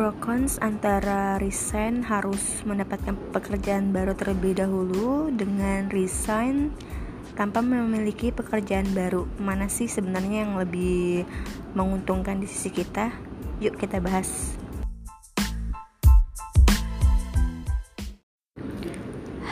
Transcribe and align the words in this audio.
pro 0.00 0.16
cons 0.16 0.56
antara 0.64 1.36
resign 1.36 2.00
harus 2.00 2.64
mendapatkan 2.64 3.12
pekerjaan 3.36 3.92
baru 3.92 4.16
terlebih 4.16 4.56
dahulu 4.56 5.28
dengan 5.28 5.92
resign 5.92 6.72
tanpa 7.36 7.60
memiliki 7.60 8.32
pekerjaan 8.32 8.96
baru. 8.96 9.28
Mana 9.36 9.68
sih 9.68 9.92
sebenarnya 9.92 10.48
yang 10.48 10.56
lebih 10.56 11.28
menguntungkan 11.76 12.40
di 12.40 12.48
sisi 12.48 12.72
kita? 12.72 13.12
Yuk 13.60 13.76
kita 13.76 14.00
bahas. 14.00 14.56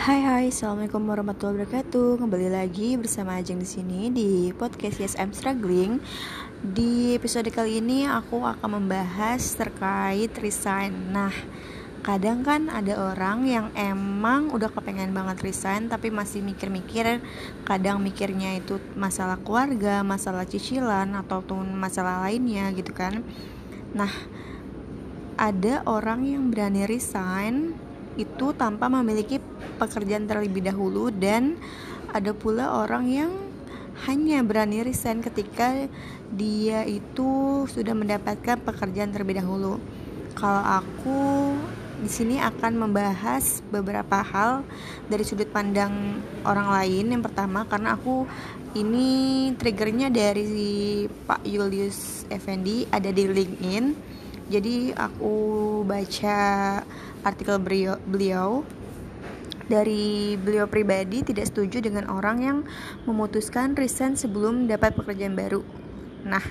Hai 0.09 0.25
hai, 0.25 0.45
assalamualaikum 0.49 1.05
warahmatullahi 1.05 1.69
wabarakatuh. 1.69 2.25
Kembali 2.25 2.49
lagi 2.49 2.97
bersama 2.97 3.37
Ajeng 3.37 3.61
di 3.61 3.69
sini 3.69 4.09
di 4.09 4.49
podcast 4.57 4.97
Yes 4.97 5.13
I'm 5.21 5.37
Struggling. 5.37 6.01
Di 6.59 7.15
episode 7.15 7.55
kali 7.55 7.79
ini 7.79 8.03
aku 8.03 8.43
akan 8.43 8.83
membahas 8.83 9.55
terkait 9.55 10.35
resign. 10.43 11.15
Nah, 11.15 11.31
kadang 12.03 12.43
kan 12.43 12.67
ada 12.67 12.99
orang 12.99 13.47
yang 13.47 13.67
emang 13.79 14.51
udah 14.51 14.67
kepengen 14.67 15.15
banget 15.15 15.39
resign 15.39 15.87
tapi 15.87 16.11
masih 16.11 16.43
mikir-mikir 16.43 17.23
kadang 17.63 18.03
mikirnya 18.03 18.59
itu 18.59 18.83
masalah 18.99 19.39
keluarga, 19.39 20.03
masalah 20.03 20.43
cicilan 20.51 21.15
ataupun 21.23 21.79
masalah 21.79 22.27
lainnya 22.27 22.75
gitu 22.75 22.91
kan. 22.91 23.23
Nah, 23.95 24.11
ada 25.39 25.87
orang 25.87 26.27
yang 26.27 26.51
berani 26.51 26.91
resign 26.91 27.79
itu 28.19 28.51
tanpa 28.59 28.91
memiliki 28.91 29.39
pekerjaan 29.79 30.27
terlebih 30.27 30.67
dahulu 30.67 31.15
dan 31.15 31.55
ada 32.11 32.35
pula 32.35 32.83
orang 32.83 33.07
yang 33.07 33.48
hanya 34.07 34.45
berani 34.47 34.87
resign 34.87 35.25
ketika 35.25 35.91
dia 36.31 36.85
itu 36.85 37.65
sudah 37.67 37.97
mendapatkan 37.97 38.61
pekerjaan 38.63 39.11
terlebih 39.11 39.41
dahulu. 39.41 39.81
Kalau 40.39 40.63
aku 40.63 41.21
di 41.99 42.07
sini 42.07 42.39
akan 42.39 42.79
membahas 42.79 43.59
beberapa 43.75 44.23
hal 44.23 44.63
dari 45.11 45.27
sudut 45.27 45.51
pandang 45.51 46.23
orang 46.47 46.71
lain. 46.71 47.19
Yang 47.19 47.23
pertama 47.27 47.67
karena 47.67 47.99
aku 47.99 48.23
ini 48.79 49.51
triggernya 49.59 50.13
dari 50.13 51.09
Pak 51.09 51.43
Julius 51.43 52.23
Effendi 52.31 52.87
ada 52.95 53.11
di 53.11 53.25
LinkedIn. 53.27 53.85
Jadi 54.49 54.95
aku 54.95 55.35
baca 55.85 56.39
artikel 57.27 57.59
beliau, 57.61 57.99
beliau 58.07 58.63
dari 59.69 60.35
beliau 60.41 60.65
pribadi 60.65 61.21
tidak 61.21 61.53
setuju 61.53 61.85
dengan 61.85 62.09
orang 62.09 62.37
yang 62.41 62.59
memutuskan 63.05 63.77
resign 63.77 64.17
sebelum 64.17 64.65
dapat 64.65 64.97
pekerjaan 64.97 65.37
baru. 65.37 65.61
Nah, 66.25 66.43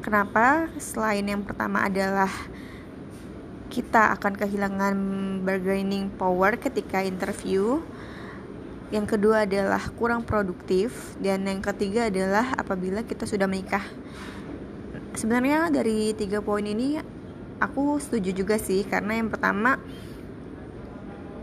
kenapa? 0.00 0.72
Selain 0.80 1.22
yang 1.22 1.44
pertama 1.44 1.84
adalah 1.84 2.32
kita 3.68 4.12
akan 4.16 4.36
kehilangan 4.36 4.94
bargaining 5.44 6.12
power 6.16 6.56
ketika 6.56 7.04
interview. 7.04 7.80
Yang 8.92 9.16
kedua 9.16 9.48
adalah 9.48 9.80
kurang 9.96 10.24
produktif 10.28 11.16
dan 11.16 11.48
yang 11.48 11.64
ketiga 11.64 12.12
adalah 12.12 12.52
apabila 12.60 13.00
kita 13.00 13.24
sudah 13.24 13.48
menikah. 13.48 13.84
Sebenarnya 15.16 15.72
dari 15.72 16.12
tiga 16.12 16.44
poin 16.44 16.64
ini 16.64 17.00
aku 17.56 17.96
setuju 17.96 18.44
juga 18.44 18.60
sih 18.60 18.84
karena 18.84 19.16
yang 19.16 19.32
pertama 19.32 19.80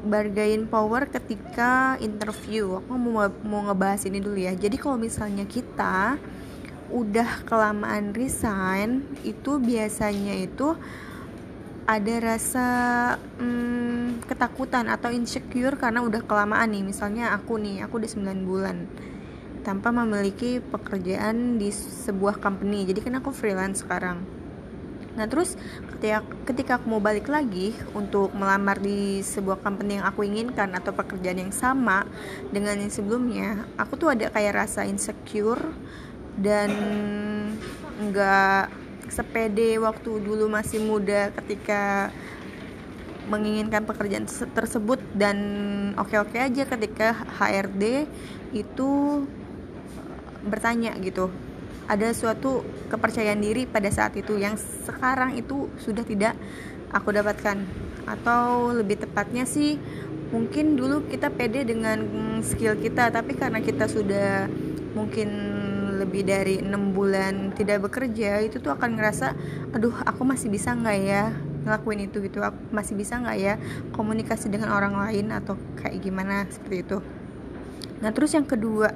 bargain 0.06 0.68
power 0.68 1.08
ketika 1.10 2.00
interview. 2.00 2.80
Aku 2.80 2.96
mau 2.96 3.28
mau 3.44 3.62
ngebahas 3.68 4.08
ini 4.08 4.24
dulu 4.24 4.40
ya. 4.40 4.56
Jadi 4.56 4.80
kalau 4.80 4.96
misalnya 4.96 5.44
kita 5.44 6.20
udah 6.90 7.46
kelamaan 7.46 8.18
resign 8.18 9.06
itu 9.22 9.62
biasanya 9.62 10.42
itu 10.42 10.74
ada 11.86 12.16
rasa 12.22 12.68
hmm, 13.42 14.26
ketakutan 14.26 14.90
atau 14.90 15.10
insecure 15.10 15.78
karena 15.78 16.06
udah 16.06 16.22
kelamaan 16.24 16.72
nih. 16.72 16.84
Misalnya 16.86 17.36
aku 17.36 17.58
nih 17.60 17.84
aku 17.86 18.00
udah 18.02 18.10
9 18.10 18.50
bulan 18.50 18.78
tanpa 19.66 19.92
memiliki 19.92 20.64
pekerjaan 20.64 21.60
di 21.60 21.70
sebuah 21.74 22.40
company. 22.40 22.88
Jadi 22.88 23.00
kan 23.04 23.20
aku 23.20 23.36
freelance 23.36 23.84
sekarang 23.84 24.39
Nah 25.18 25.26
terus 25.26 25.58
ketika 25.98 26.22
ketika 26.46 26.72
aku 26.78 26.86
mau 26.92 27.02
balik 27.02 27.30
lagi 27.30 27.74
untuk 27.98 28.34
melamar 28.38 28.78
di 28.78 29.26
sebuah 29.26 29.62
company 29.62 29.98
yang 29.98 30.06
aku 30.06 30.26
inginkan 30.26 30.74
atau 30.78 30.94
pekerjaan 30.94 31.50
yang 31.50 31.54
sama 31.54 32.06
dengan 32.54 32.78
yang 32.78 32.94
sebelumnya, 32.94 33.66
aku 33.80 33.98
tuh 33.98 34.14
ada 34.14 34.30
kayak 34.30 34.66
rasa 34.66 34.86
insecure 34.86 35.62
dan 36.38 36.70
nggak 38.00 38.70
sepede 39.10 39.82
waktu 39.82 40.22
dulu 40.22 40.46
masih 40.48 40.80
muda 40.86 41.34
ketika 41.42 42.14
menginginkan 43.30 43.86
pekerjaan 43.86 44.26
tersebut. 44.54 45.02
Dan 45.14 45.38
oke-oke 45.98 46.38
aja 46.38 46.64
ketika 46.66 47.14
HRD 47.38 48.06
itu 48.54 48.90
bertanya 50.40 50.96
gitu 51.04 51.30
ada 51.90 52.14
suatu 52.14 52.62
kepercayaan 52.94 53.42
diri 53.42 53.66
pada 53.66 53.90
saat 53.90 54.14
itu 54.14 54.38
yang 54.38 54.54
sekarang 54.86 55.38
itu 55.38 55.70
sudah 55.82 56.06
tidak 56.06 56.38
aku 56.94 57.10
dapatkan. 57.14 57.58
Atau 58.06 58.74
lebih 58.74 59.02
tepatnya 59.02 59.46
sih 59.46 59.78
mungkin 60.30 60.78
dulu 60.78 61.10
kita 61.10 61.34
pede 61.34 61.66
dengan 61.66 62.06
skill 62.46 62.78
kita 62.78 63.10
tapi 63.10 63.34
karena 63.34 63.66
kita 63.66 63.90
sudah 63.90 64.46
mungkin 64.94 65.30
lebih 65.98 66.24
dari 66.24 66.62
enam 66.62 66.94
bulan 66.94 67.52
tidak 67.58 67.90
bekerja 67.90 68.40
itu 68.46 68.62
tuh 68.62 68.72
akan 68.72 68.96
ngerasa 68.96 69.36
aduh 69.74 69.92
aku 70.06 70.24
masih 70.24 70.48
bisa 70.48 70.72
nggak 70.72 70.98
ya 71.02 71.34
ngelakuin 71.66 72.08
itu 72.08 72.18
gitu? 72.24 72.40
Aku 72.42 72.58
masih 72.72 72.96
bisa 72.96 73.20
nggak 73.20 73.38
ya 73.38 73.54
komunikasi 73.92 74.48
dengan 74.48 74.72
orang 74.74 74.96
lain 74.96 75.30
atau 75.36 75.60
kayak 75.78 76.00
gimana? 76.00 76.48
Seperti 76.48 76.78
itu. 76.88 76.98
Nah 78.00 78.10
terus 78.16 78.32
yang 78.32 78.48
kedua 78.48 78.90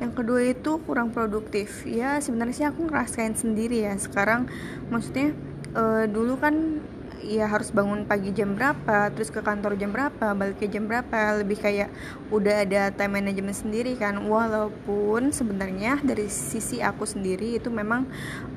yang 0.00 0.12
kedua 0.16 0.40
itu 0.40 0.80
kurang 0.88 1.12
produktif. 1.12 1.84
Ya 1.84 2.16
sebenarnya 2.18 2.56
sih 2.56 2.66
aku 2.66 2.88
ngerasain 2.88 3.36
sendiri 3.36 3.84
ya. 3.84 3.94
Sekarang 4.00 4.48
maksudnya 4.88 5.36
uh, 5.76 6.08
dulu 6.08 6.40
kan 6.40 6.80
ya 7.20 7.44
harus 7.44 7.68
bangun 7.68 8.08
pagi 8.08 8.32
jam 8.32 8.56
berapa 8.56 9.12
terus 9.12 9.28
ke 9.28 9.44
kantor 9.44 9.76
jam 9.76 9.92
berapa 9.92 10.32
balik 10.32 10.56
ke 10.56 10.72
jam 10.72 10.88
berapa. 10.88 11.44
Lebih 11.44 11.60
kayak 11.60 11.92
udah 12.32 12.64
ada 12.64 12.88
time 12.96 13.20
management 13.20 13.60
sendiri 13.60 13.92
kan. 14.00 14.16
Walaupun 14.24 15.36
sebenarnya 15.36 16.00
dari 16.00 16.32
sisi 16.32 16.80
aku 16.80 17.04
sendiri 17.04 17.60
itu 17.60 17.68
memang 17.68 18.08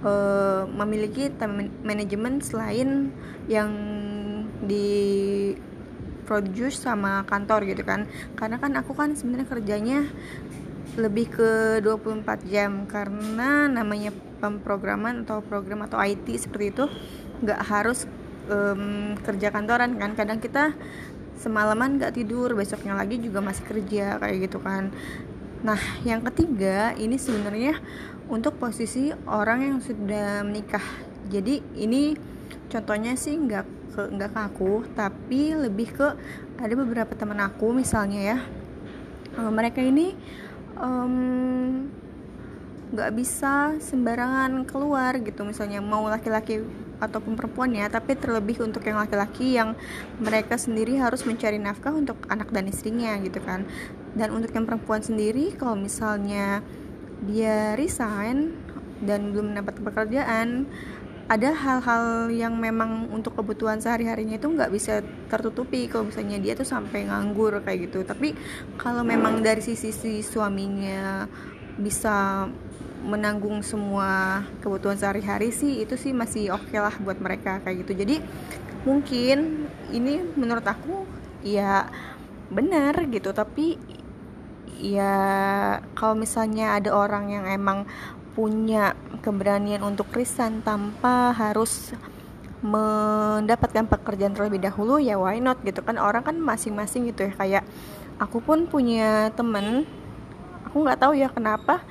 uh, 0.08 0.64
memiliki 0.72 1.28
time 1.36 1.68
management 1.84 2.48
selain 2.48 3.12
yang 3.52 3.70
di 4.64 5.52
produce 6.24 6.80
sama 6.80 7.28
kantor 7.28 7.68
gitu 7.68 7.84
kan. 7.84 8.08
Karena 8.40 8.56
kan 8.64 8.72
aku 8.80 8.96
kan 8.96 9.12
sebenarnya 9.12 9.48
kerjanya 9.52 10.08
lebih 10.94 11.26
ke 11.34 11.50
24 11.82 12.46
jam 12.46 12.86
karena 12.86 13.66
namanya 13.66 14.14
pemrograman 14.38 15.26
atau 15.26 15.42
program 15.42 15.90
atau 15.90 15.98
IT 15.98 16.30
seperti 16.38 16.70
itu 16.70 16.86
nggak 17.42 17.62
harus 17.66 18.06
um, 18.50 19.18
kerja 19.26 19.50
kantoran 19.50 19.98
kan. 19.98 20.14
Kadang 20.14 20.38
kita 20.38 20.78
semalaman 21.40 21.98
nggak 21.98 22.14
tidur 22.14 22.54
besoknya 22.54 22.94
lagi 22.94 23.18
juga 23.18 23.42
masih 23.42 23.64
kerja 23.66 24.22
kayak 24.22 24.38
gitu 24.50 24.62
kan. 24.62 24.94
Nah 25.66 25.80
yang 26.06 26.22
ketiga 26.30 26.94
ini 26.94 27.18
sebenarnya 27.18 27.80
untuk 28.30 28.60
posisi 28.62 29.10
orang 29.26 29.74
yang 29.74 29.80
sudah 29.82 30.46
menikah. 30.46 30.84
Jadi 31.28 31.64
ini 31.80 32.14
contohnya 32.70 33.18
sih 33.18 33.34
nggak 33.34 33.66
ke 33.94 34.02
nggak 34.14 34.30
ke 34.34 34.40
aku 34.40 34.74
tapi 34.94 35.54
lebih 35.58 35.90
ke 35.94 36.08
ada 36.62 36.74
beberapa 36.78 37.18
teman 37.18 37.42
aku 37.42 37.74
misalnya 37.74 38.22
ya. 38.22 38.38
Mereka 39.34 39.82
ini 39.82 40.14
nggak 42.94 43.10
um, 43.12 43.18
bisa 43.18 43.78
sembarangan 43.78 44.66
keluar 44.66 45.18
gitu 45.22 45.46
misalnya 45.46 45.80
mau 45.82 46.06
laki-laki 46.10 46.62
ataupun 47.04 47.36
perempuan 47.36 47.76
ya 47.76 47.92
tapi 47.92 48.16
terlebih 48.16 48.64
untuk 48.64 48.86
yang 48.88 48.96
laki-laki 48.96 49.60
yang 49.60 49.76
mereka 50.24 50.56
sendiri 50.56 50.96
harus 50.96 51.28
mencari 51.28 51.60
nafkah 51.60 51.92
untuk 51.92 52.16
anak 52.32 52.48
dan 52.56 52.72
istrinya 52.72 53.20
gitu 53.20 53.44
kan. 53.44 53.68
Dan 54.16 54.32
untuk 54.32 54.56
yang 54.56 54.64
perempuan 54.64 55.04
sendiri 55.04 55.52
kalau 55.58 55.76
misalnya 55.76 56.64
dia 57.28 57.76
resign 57.76 58.56
dan 59.04 59.36
belum 59.36 59.52
mendapat 59.52 59.84
pekerjaan 59.84 60.70
ada 61.24 61.56
hal-hal 61.56 62.28
yang 62.36 62.60
memang 62.60 63.08
untuk 63.08 63.40
kebutuhan 63.40 63.80
sehari-harinya 63.80 64.36
itu 64.36 64.48
nggak 64.52 64.72
bisa 64.74 65.00
tertutupi. 65.32 65.88
Kalau 65.88 66.12
misalnya 66.12 66.38
dia 66.40 66.54
tuh 66.54 66.68
sampai 66.68 67.08
nganggur 67.08 67.64
kayak 67.64 67.90
gitu. 67.90 68.04
Tapi 68.04 68.36
kalau 68.76 69.08
memang 69.08 69.40
dari 69.40 69.64
sisi 69.64 69.96
si 69.96 70.20
suaminya 70.20 71.26
bisa 71.80 72.48
menanggung 73.04 73.60
semua 73.64 74.44
kebutuhan 74.64 74.96
sehari-hari 74.96 75.52
sih 75.52 75.84
itu 75.84 76.00
sih 76.00 76.16
masih 76.16 76.56
oke 76.56 76.72
okay 76.72 76.80
lah 76.80 76.96
buat 77.00 77.20
mereka 77.20 77.64
kayak 77.64 77.88
gitu. 77.88 78.04
Jadi 78.04 78.16
mungkin 78.84 79.68
ini 79.96 80.20
menurut 80.36 80.64
aku 80.68 81.08
ya 81.44 81.88
benar 82.52 83.00
gitu. 83.08 83.32
Tapi 83.32 83.80
ya 84.84 85.16
kalau 85.96 86.20
misalnya 86.20 86.76
ada 86.76 86.92
orang 86.92 87.32
yang 87.32 87.46
emang 87.48 87.88
punya 88.34 88.98
keberanian 89.22 89.86
untuk 89.86 90.10
resign 90.14 90.66
tanpa 90.66 91.34
harus 91.34 91.94
mendapatkan 92.64 93.86
pekerjaan 93.86 94.34
terlebih 94.34 94.64
dahulu 94.64 94.98
ya 94.98 95.20
why 95.20 95.38
not 95.38 95.60
gitu 95.62 95.84
kan? 95.86 96.00
Orang 96.02 96.26
kan 96.26 96.40
masing-masing 96.40 97.12
gitu 97.12 97.30
ya 97.30 97.34
kayak 97.36 97.64
aku 98.18 98.40
pun 98.42 98.66
punya 98.66 99.30
temen 99.36 99.86
aku 100.66 100.82
nggak 100.82 101.00
tahu 101.00 101.14
ya 101.14 101.30
kenapa. 101.30 101.84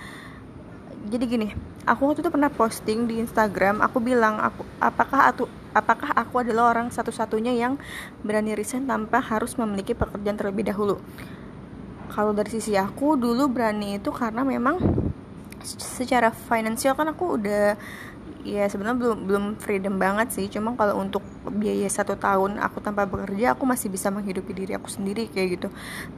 Jadi 1.06 1.24
gini 1.28 1.48
aku 1.86 2.10
waktu 2.10 2.22
itu 2.24 2.30
pernah 2.30 2.50
posting 2.50 3.10
di 3.10 3.20
Instagram 3.22 3.82
aku 3.82 3.98
bilang 3.98 4.38
aku 4.38 4.62
apakah 4.78 5.34
aku 5.34 5.44
apakah 5.74 6.14
aku 6.14 6.40
adalah 6.40 6.70
orang 6.72 6.88
satu-satunya 6.92 7.52
yang 7.56 7.74
berani 8.22 8.54
resign 8.54 8.86
tanpa 8.86 9.18
harus 9.18 9.56
memiliki 9.58 9.92
pekerjaan 9.92 10.38
terlebih 10.40 10.66
dahulu? 10.68 10.96
Kalau 12.12 12.36
dari 12.36 12.52
sisi 12.52 12.76
aku 12.76 13.16
dulu 13.16 13.48
berani 13.48 13.96
itu 13.96 14.12
karena 14.12 14.44
memang 14.44 15.01
secara 15.64 16.34
finansial 16.34 16.98
kan 16.98 17.08
aku 17.10 17.38
udah 17.38 17.78
ya 18.42 18.66
sebenarnya 18.66 18.98
belum 18.98 19.18
belum 19.26 19.44
freedom 19.62 19.96
banget 19.98 20.34
sih. 20.34 20.46
Cuma 20.50 20.74
kalau 20.74 20.98
untuk 20.98 21.22
biaya 21.46 21.86
satu 21.86 22.18
tahun 22.18 22.58
aku 22.58 22.82
tanpa 22.82 23.06
bekerja 23.06 23.54
aku 23.54 23.66
masih 23.66 23.88
bisa 23.90 24.10
menghidupi 24.10 24.52
diri 24.52 24.72
aku 24.74 24.90
sendiri 24.90 25.30
kayak 25.30 25.48
gitu. 25.58 25.68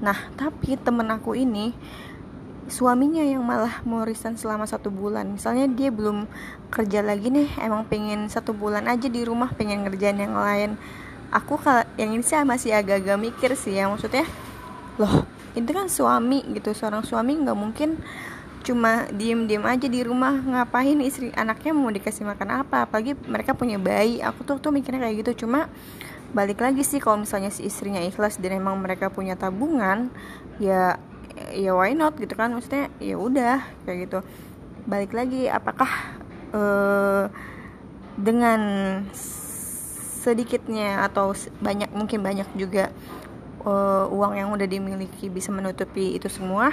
Nah 0.00 0.16
tapi 0.34 0.76
temen 0.80 1.08
aku 1.12 1.36
ini 1.36 1.76
suaminya 2.64 3.20
yang 3.20 3.44
malah 3.44 3.84
mau 3.84 4.02
resign 4.08 4.40
selama 4.40 4.64
satu 4.64 4.88
bulan. 4.88 5.36
Misalnya 5.36 5.68
dia 5.68 5.92
belum 5.92 6.24
kerja 6.72 7.04
lagi 7.04 7.28
nih 7.28 7.60
emang 7.60 7.84
pengen 7.84 8.32
satu 8.32 8.56
bulan 8.56 8.88
aja 8.88 9.06
di 9.06 9.20
rumah 9.22 9.52
pengen 9.52 9.84
ngerjain 9.84 10.16
yang 10.16 10.34
lain. 10.34 10.80
Aku 11.34 11.60
kalau 11.60 11.84
yang 12.00 12.14
ini 12.14 12.24
sih 12.24 12.38
masih 12.46 12.72
agak-agak 12.72 13.18
mikir 13.20 13.50
sih 13.58 13.74
ya 13.76 13.90
maksudnya 13.90 14.24
loh 14.94 15.26
itu 15.54 15.70
kan 15.70 15.86
suami 15.90 16.42
gitu 16.54 16.74
seorang 16.74 17.02
suami 17.06 17.34
nggak 17.42 17.58
mungkin 17.58 17.98
cuma 18.64 19.04
diem-diem 19.12 19.60
aja 19.60 19.86
di 19.86 20.00
rumah 20.00 20.32
ngapain 20.32 20.96
istri 21.04 21.28
anaknya 21.36 21.76
mau 21.76 21.92
dikasih 21.92 22.24
makan 22.24 22.64
apa? 22.64 22.88
Apalagi 22.88 23.12
mereka 23.28 23.52
punya 23.52 23.76
bayi. 23.76 24.24
Aku 24.24 24.42
tuh 24.42 24.56
tuh 24.56 24.72
mikirnya 24.72 25.04
kayak 25.04 25.16
gitu. 25.20 25.44
Cuma 25.44 25.68
balik 26.32 26.64
lagi 26.64 26.82
sih 26.82 26.98
kalau 26.98 27.22
misalnya 27.22 27.52
si 27.52 27.68
istrinya 27.68 28.00
ikhlas 28.02 28.40
dan 28.40 28.58
emang 28.58 28.80
mereka 28.80 29.12
punya 29.12 29.38
tabungan 29.38 30.10
ya 30.58 30.98
ya 31.52 31.76
why 31.76 31.92
not 31.92 32.16
gitu 32.16 32.32
kan? 32.32 32.56
Maksudnya 32.56 32.88
ya 32.98 33.20
udah 33.20 33.60
kayak 33.84 34.08
gitu. 34.08 34.18
Balik 34.88 35.12
lagi 35.12 35.46
apakah 35.46 35.90
uh, 36.56 37.28
dengan 38.16 38.60
sedikitnya 40.24 41.04
atau 41.04 41.36
banyak 41.60 41.92
mungkin 41.92 42.24
banyak 42.24 42.48
juga 42.56 42.88
uh, 43.68 44.08
uang 44.08 44.32
yang 44.40 44.48
udah 44.54 44.64
dimiliki 44.64 45.28
bisa 45.28 45.52
menutupi 45.52 46.16
itu 46.16 46.32
semua 46.32 46.72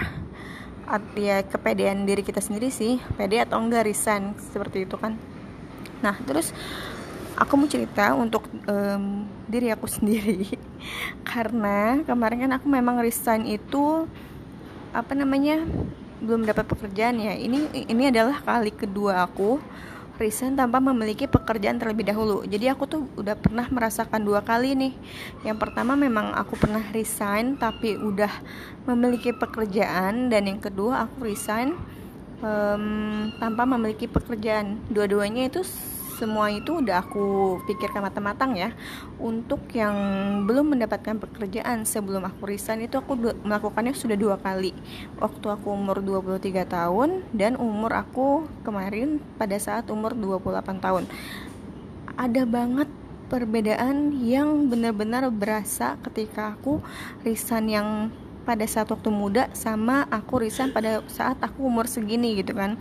ya 1.16 1.46
kepedean 1.46 2.04
diri 2.04 2.26
kita 2.26 2.42
sendiri 2.44 2.74
sih. 2.74 3.00
Pede 3.16 3.44
atau 3.44 3.62
enggak 3.62 3.88
resign. 3.88 4.36
Seperti 4.40 4.84
itu 4.84 4.96
kan. 4.98 5.16
Nah 6.04 6.18
terus 6.26 6.52
aku 7.38 7.54
mau 7.56 7.70
cerita 7.70 8.12
untuk 8.18 8.46
um, 8.68 9.24
diri 9.48 9.72
aku 9.72 9.88
sendiri. 9.96 10.52
Karena 11.24 12.02
kemarin 12.04 12.50
kan 12.50 12.52
aku 12.60 12.68
memang 12.68 13.00
resign 13.00 13.48
itu 13.48 14.10
apa 14.92 15.16
namanya 15.16 15.64
belum 16.22 16.46
dapat 16.46 16.68
pekerjaan 16.68 17.18
ya. 17.18 17.34
Ini 17.34 17.88
ini 17.88 18.04
adalah 18.12 18.44
kali 18.44 18.76
kedua 18.76 19.26
aku 19.26 19.58
resign 20.22 20.54
tanpa 20.54 20.78
memiliki 20.78 21.26
pekerjaan 21.26 21.82
terlebih 21.82 22.06
dahulu. 22.14 22.46
Jadi 22.46 22.70
aku 22.70 22.86
tuh 22.86 23.02
udah 23.18 23.34
pernah 23.34 23.66
merasakan 23.74 24.22
dua 24.22 24.46
kali 24.46 24.78
nih. 24.78 24.94
Yang 25.42 25.58
pertama 25.58 25.98
memang 25.98 26.38
aku 26.38 26.54
pernah 26.62 26.86
resign 26.94 27.58
tapi 27.58 27.98
udah 27.98 28.30
memiliki 28.86 29.34
pekerjaan 29.34 30.30
dan 30.30 30.46
yang 30.46 30.62
kedua 30.62 31.10
aku 31.10 31.26
resign 31.26 31.74
um, 32.46 33.34
tanpa 33.42 33.66
memiliki 33.66 34.06
pekerjaan. 34.06 34.78
Dua-duanya 34.94 35.50
itu 35.50 35.66
semua 36.22 36.54
itu 36.54 36.86
udah 36.86 37.02
aku 37.02 37.58
pikirkan 37.66 38.06
matang-matang 38.06 38.54
ya. 38.54 38.70
Untuk 39.18 39.66
yang 39.74 39.98
belum 40.46 40.78
mendapatkan 40.78 41.18
pekerjaan 41.18 41.82
sebelum 41.82 42.22
aku 42.30 42.46
resign 42.46 42.86
itu 42.86 43.02
aku 43.02 43.18
melakukannya 43.42 43.98
sudah 43.98 44.14
dua 44.14 44.38
kali. 44.38 44.78
Waktu 45.18 45.46
aku 45.50 45.74
umur 45.74 46.06
23 46.06 46.70
tahun 46.70 47.26
dan 47.34 47.58
umur 47.58 47.98
aku 47.98 48.46
kemarin 48.62 49.18
pada 49.42 49.58
saat 49.58 49.90
umur 49.90 50.14
28 50.14 50.78
tahun. 50.78 51.10
Ada 52.14 52.46
banget 52.46 52.86
perbedaan 53.34 54.22
yang 54.22 54.70
benar-benar 54.70 55.26
berasa 55.34 55.98
ketika 56.06 56.54
aku 56.54 56.86
resign 57.26 57.66
yang 57.66 57.90
pada 58.46 58.66
saat 58.70 58.86
waktu 58.94 59.10
muda 59.10 59.50
sama 59.58 60.06
aku 60.14 60.46
resign 60.46 60.70
pada 60.70 61.02
saat 61.10 61.42
aku 61.42 61.66
umur 61.66 61.90
segini 61.90 62.38
gitu 62.38 62.54
kan. 62.54 62.78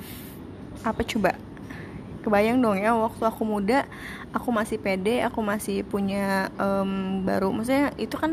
Apa 0.85 1.01
coba 1.09 1.50
kebayang 2.21 2.61
dong 2.61 2.77
ya 2.77 2.93
waktu 2.93 3.25
aku 3.25 3.43
muda 3.43 3.89
aku 4.31 4.53
masih 4.53 4.77
pede 4.77 5.25
aku 5.25 5.41
masih 5.41 5.83
punya 5.83 6.53
um, 6.61 7.25
baru 7.25 7.51
maksudnya 7.51 7.91
itu 7.97 8.15
kan 8.15 8.31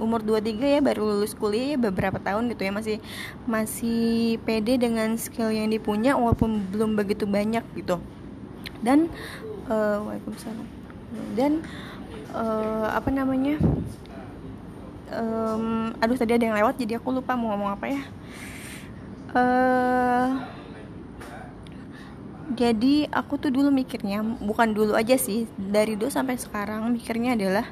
umur 0.00 0.24
23 0.24 0.80
ya 0.80 0.80
baru 0.80 1.04
lulus 1.04 1.36
kuliah 1.36 1.76
ya 1.76 1.78
beberapa 1.78 2.16
tahun 2.16 2.48
gitu 2.50 2.64
ya 2.64 2.72
masih 2.72 2.96
masih 3.44 4.40
pede 4.48 4.80
dengan 4.80 5.14
skill 5.20 5.52
yang 5.52 5.68
dipunya 5.68 6.16
walaupun 6.16 6.64
belum 6.72 6.96
begitu 6.96 7.28
banyak 7.28 7.62
gitu. 7.76 8.00
Dan 8.80 9.12
uh, 9.68 10.00
waalaikumsalam. 10.00 10.66
Dan 11.36 11.60
uh, 12.32 12.88
apa 12.96 13.12
namanya 13.12 13.60
um, 15.12 15.92
aduh 16.00 16.16
tadi 16.16 16.32
ada 16.32 16.44
yang 16.48 16.56
lewat 16.56 16.80
jadi 16.80 16.96
aku 16.96 17.12
lupa 17.12 17.36
mau 17.36 17.52
ngomong 17.52 17.70
apa 17.76 17.86
ya. 17.92 18.02
Uh, 19.30 20.28
jadi 22.50 23.06
aku 23.10 23.38
tuh 23.38 23.54
dulu 23.54 23.70
mikirnya 23.70 24.22
bukan 24.22 24.74
dulu 24.74 24.98
aja 24.98 25.14
sih 25.14 25.46
dari 25.54 25.94
dulu 25.94 26.10
sampai 26.10 26.34
sekarang 26.34 26.90
mikirnya 26.90 27.38
adalah 27.38 27.66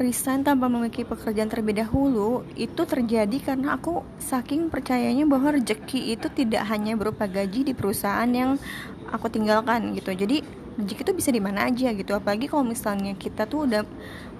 resign 0.00 0.40
tanpa 0.40 0.64
memiliki 0.72 1.04
pekerjaan 1.04 1.52
terlebih 1.52 1.84
dahulu 1.84 2.40
itu 2.56 2.88
terjadi 2.88 3.52
karena 3.52 3.76
aku 3.76 4.00
saking 4.16 4.72
percayanya 4.72 5.28
bahwa 5.28 5.60
rezeki 5.60 6.16
itu 6.16 6.32
tidak 6.32 6.64
hanya 6.72 6.96
berupa 6.96 7.28
gaji 7.28 7.68
di 7.68 7.76
perusahaan 7.76 8.24
yang 8.32 8.56
aku 9.12 9.28
tinggalkan 9.28 9.92
gitu. 9.92 10.16
Jadi 10.16 10.40
rezeki 10.80 11.04
itu 11.04 11.12
bisa 11.12 11.28
di 11.28 11.44
mana 11.44 11.68
aja 11.68 11.92
gitu. 11.92 12.16
Apalagi 12.16 12.48
kalau 12.48 12.64
misalnya 12.64 13.12
kita 13.12 13.44
tuh 13.44 13.68
udah 13.68 13.84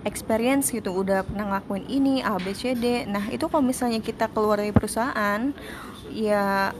experience 0.09 0.73
gitu 0.73 0.97
udah 0.97 1.29
pernah 1.29 1.53
ngelakuin 1.53 1.85
ini 1.93 2.25
A 2.25 2.41
B 2.41 2.57
C 2.57 2.73
D. 2.73 3.05
Nah 3.05 3.29
itu 3.29 3.45
kalau 3.45 3.61
misalnya 3.61 4.01
kita 4.01 4.33
keluar 4.33 4.65
dari 4.65 4.73
perusahaan 4.73 5.53
ya 6.09 6.73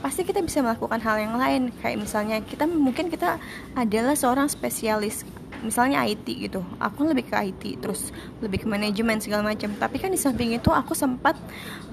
pasti 0.00 0.24
kita 0.24 0.40
bisa 0.40 0.64
melakukan 0.64 1.00
hal 1.00 1.16
yang 1.20 1.34
lain. 1.36 1.62
Kayak 1.80 2.04
misalnya 2.04 2.36
kita 2.44 2.64
mungkin 2.66 3.12
kita 3.12 3.36
adalah 3.76 4.16
seorang 4.16 4.48
spesialis 4.48 5.24
misalnya 5.60 6.04
IT 6.08 6.26
gitu. 6.26 6.64
Aku 6.80 7.04
lebih 7.04 7.28
ke 7.28 7.36
IT 7.36 7.84
terus 7.84 8.10
lebih 8.40 8.64
ke 8.64 8.66
manajemen 8.66 9.20
segala 9.20 9.52
macam. 9.52 9.70
Tapi 9.76 9.96
kan 10.00 10.10
di 10.10 10.18
samping 10.20 10.56
itu 10.56 10.72
aku 10.72 10.96
sempat 10.96 11.36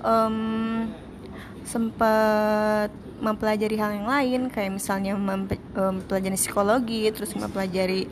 um, 0.01 0.87
sempat 1.67 2.89
mempelajari 3.17 3.75
hal 3.81 3.91
yang 3.97 4.07
lain 4.07 4.41
kayak 4.47 4.77
misalnya 4.77 5.17
mempelajari 5.17 6.37
psikologi 6.37 7.09
terus 7.09 7.33
mempelajari 7.33 8.05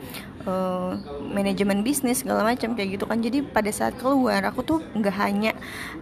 uh, 0.44 0.98
manajemen 1.30 1.86
bisnis 1.86 2.20
segala 2.20 2.42
macam 2.42 2.74
kayak 2.76 3.00
gitu 3.00 3.04
kan. 3.06 3.18
Jadi 3.22 3.40
pada 3.46 3.70
saat 3.70 3.94
keluar 3.96 4.42
aku 4.44 4.60
tuh 4.66 4.78
nggak 4.92 5.16
hanya 5.16 5.52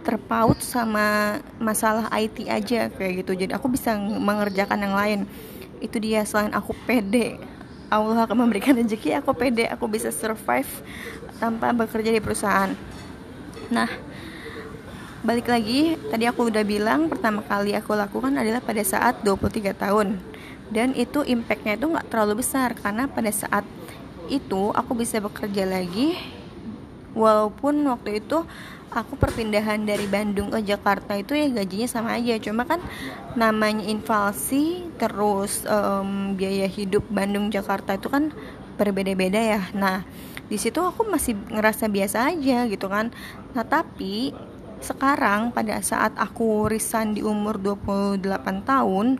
terpaut 0.01 0.57
sama 0.59 1.39
masalah 1.61 2.09
IT 2.11 2.49
aja 2.49 2.89
kayak 2.91 3.25
gitu. 3.25 3.31
Jadi 3.37 3.51
aku 3.53 3.71
bisa 3.71 3.95
mengerjakan 3.99 4.79
yang 4.81 4.95
lain. 4.97 5.19
Itu 5.79 6.01
dia 6.01 6.25
selain 6.27 6.51
aku 6.51 6.73
pede. 6.83 7.37
Allah 7.87 8.25
akan 8.25 8.49
memberikan 8.49 8.73
rezeki 8.75 9.21
aku 9.21 9.31
pede. 9.37 9.69
Aku 9.69 9.85
bisa 9.85 10.09
survive 10.09 10.69
tanpa 11.37 11.71
bekerja 11.71 12.09
di 12.09 12.19
perusahaan. 12.19 12.73
Nah 13.69 14.14
balik 15.25 15.49
lagi 15.49 15.97
tadi 16.13 16.29
aku 16.29 16.53
udah 16.53 16.61
bilang 16.61 17.09
pertama 17.09 17.41
kali 17.41 17.73
aku 17.73 17.97
lakukan 17.97 18.37
adalah 18.37 18.61
pada 18.61 18.85
saat 18.85 19.25
23 19.25 19.73
tahun. 19.73 20.21
Dan 20.69 20.93
itu 20.93 21.25
impactnya 21.25 21.77
itu 21.77 21.89
nggak 21.89 22.13
terlalu 22.13 22.45
besar 22.45 22.77
karena 22.77 23.09
pada 23.09 23.33
saat 23.33 23.65
itu 24.29 24.69
aku 24.73 24.97
bisa 24.97 25.17
bekerja 25.21 25.65
lagi 25.65 26.17
walaupun 27.13 27.85
waktu 27.89 28.21
itu 28.21 28.45
aku 28.93 29.17
perpindahan 29.17 29.81
dari 29.81 30.05
Bandung 30.05 30.53
ke 30.53 30.61
Jakarta 30.61 31.17
itu 31.17 31.33
ya 31.33 31.49
gajinya 31.49 31.89
sama 31.89 32.17
aja. 32.17 32.37
Cuma 32.37 32.69
kan 32.69 32.81
namanya 33.33 33.85
inflasi 33.85 34.85
terus 35.01 35.65
um, 35.65 36.37
biaya 36.37 36.69
hidup 36.69 37.01
Bandung 37.09 37.49
Jakarta 37.49 37.97
itu 37.97 38.13
kan 38.13 38.29
berbeda-beda 38.77 39.41
ya. 39.41 39.61
Nah 39.73 40.05
di 40.45 40.61
situ 40.61 40.77
aku 40.77 41.01
masih 41.09 41.33
ngerasa 41.49 41.89
biasa 41.89 42.29
aja 42.29 42.69
gitu 42.69 42.85
kan. 42.85 43.09
Nah 43.57 43.65
tapi 43.65 44.33
sekarang 44.83 45.51
pada 45.55 45.79
saat 45.79 46.11
aku 46.15 46.67
resign 46.67 47.15
di 47.15 47.21
umur 47.21 47.59
28 47.59 48.19
tahun 48.63 49.19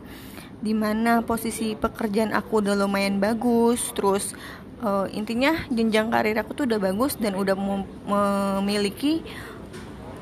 di 0.60 0.72
mana 0.72 1.20
posisi 1.20 1.76
pekerjaan 1.76 2.32
aku 2.32 2.64
udah 2.64 2.74
lumayan 2.74 3.20
bagus 3.20 3.92
terus 3.92 4.32
uh, 4.80 5.04
intinya 5.12 5.52
jenjang 5.68 6.08
karir 6.08 6.36
aku 6.40 6.56
tuh 6.56 6.64
udah 6.64 6.80
bagus 6.80 7.16
dan 7.20 7.36
udah 7.36 7.54
memiliki 7.56 9.20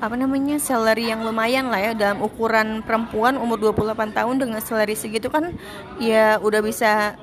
apa 0.03 0.21
namanya 0.21 0.61
salary 0.61 1.09
yang 1.09 1.25
lumayan 1.25 1.71
lah 1.71 1.81
ya 1.81 1.93
dalam 1.97 2.21
ukuran 2.21 2.85
perempuan 2.85 3.41
umur 3.41 3.57
28 3.73 4.13
tahun 4.13 4.37
dengan 4.37 4.61
salary 4.61 4.99
segitu 4.99 5.33
kan 5.33 5.55
ya 5.97 6.37
udah 6.43 6.61
bisa 6.61 7.17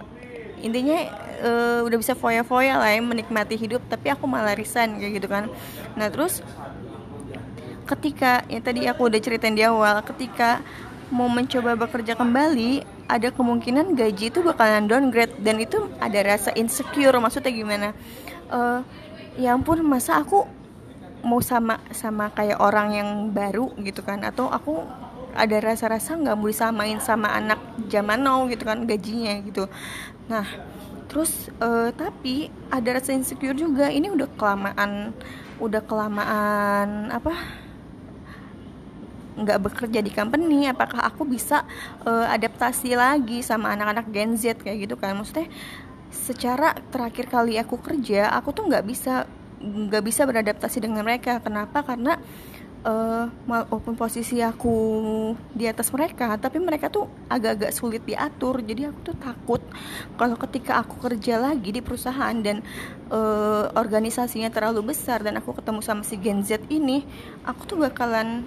intinya 0.61 0.97
uh, 1.41 1.79
udah 1.83 1.97
bisa 1.97 2.13
foya-foya 2.13 2.77
lah 2.77 2.89
ya 2.93 3.01
menikmati 3.01 3.57
hidup 3.57 3.81
tapi 3.89 4.13
aku 4.13 4.29
malah 4.29 4.53
resign 4.53 5.01
kayak 5.01 5.21
gitu 5.21 5.27
kan. 5.27 5.49
Nah 5.97 6.07
terus 6.13 6.45
ketika 7.85 8.45
ya 8.47 8.59
tadi 8.61 8.85
aku 8.87 9.09
udah 9.09 9.19
ceritain 9.19 9.57
di 9.57 9.65
awal 9.65 9.99
ketika 10.05 10.61
mau 11.11 11.27
mencoba 11.27 11.75
bekerja 11.75 12.15
kembali 12.15 12.87
ada 13.11 13.27
kemungkinan 13.35 13.99
gaji 13.99 14.31
itu 14.31 14.39
bakalan 14.39 14.87
downgrade 14.87 15.35
dan 15.43 15.59
itu 15.59 15.91
ada 15.99 16.23
rasa 16.23 16.55
insecure 16.55 17.19
maksudnya 17.19 17.51
gimana? 17.51 17.89
Uh, 18.47 18.79
ya 19.35 19.51
ampun 19.51 19.83
masa 19.83 20.23
aku 20.23 20.47
mau 21.21 21.43
sama 21.43 21.83
sama 21.91 22.31
kayak 22.31 22.63
orang 22.63 22.95
yang 22.95 23.09
baru 23.35 23.75
gitu 23.83 23.99
kan? 23.99 24.23
Atau 24.23 24.47
aku 24.47 24.87
ada 25.35 25.59
rasa-rasa 25.59 26.15
nggak 26.15 26.35
mau 26.39 26.47
disamain 26.47 26.99
sama 27.03 27.35
anak 27.35 27.59
zaman 27.91 28.23
now 28.23 28.47
gitu 28.47 28.63
kan 28.63 28.87
gajinya 28.87 29.43
gitu. 29.43 29.67
Nah 30.31 30.47
terus 31.11 31.51
uh, 31.59 31.91
tapi 31.91 32.47
ada 32.71 32.95
rasa 32.95 33.11
insecure 33.11 33.59
juga. 33.59 33.91
Ini 33.91 34.07
udah 34.15 34.31
kelamaan 34.39 35.11
udah 35.59 35.83
kelamaan 35.83 37.11
apa 37.11 37.35
nggak 39.31 39.59
bekerja 39.63 39.99
di 40.03 40.11
company 40.11 40.67
apakah 40.67 41.07
aku 41.07 41.23
bisa 41.23 41.63
uh, 42.03 42.27
adaptasi 42.27 42.93
lagi 42.99 43.39
sama 43.39 43.71
anak-anak 43.71 44.11
Gen 44.11 44.35
Z 44.35 44.59
kayak 44.59 44.89
gitu 44.89 44.95
kan? 44.99 45.15
Maksudnya 45.15 45.47
secara 46.11 46.75
terakhir 46.91 47.31
kali 47.31 47.55
aku 47.55 47.79
kerja 47.79 48.27
aku 48.35 48.51
tuh 48.51 48.67
nggak 48.67 48.83
bisa 48.83 49.23
nggak 49.61 50.03
bisa 50.03 50.27
beradaptasi 50.27 50.83
dengan 50.83 51.05
mereka. 51.05 51.39
Kenapa? 51.39 51.85
Karena 51.85 52.19
uh, 52.83 53.25
walaupun 53.45 53.93
posisi 53.93 54.41
aku 54.41 54.73
di 55.53 55.69
atas 55.69 55.93
mereka 55.93 56.33
tapi 56.37 56.57
mereka 56.57 56.89
tuh 56.89 57.07
agak-agak 57.29 57.71
sulit 57.71 58.03
diatur. 58.03 58.59
Jadi 58.61 58.89
aku 58.89 58.99
tuh 59.13 59.17
takut 59.17 59.61
kalau 60.17 60.35
ketika 60.35 60.81
aku 60.81 60.97
kerja 60.99 61.39
lagi 61.39 61.69
di 61.71 61.81
perusahaan 61.81 62.35
dan 62.41 62.65
uh, 63.13 63.71
organisasinya 63.77 64.49
terlalu 64.51 64.93
besar 64.93 65.21
dan 65.21 65.37
aku 65.37 65.55
ketemu 65.55 65.79
sama 65.79 66.01
si 66.03 66.17
Gen 66.17 66.41
Z 66.43 66.65
ini 66.67 67.05
aku 67.45 67.63
tuh 67.69 67.77
bakalan 67.79 68.43